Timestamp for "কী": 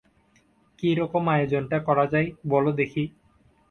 0.79-0.89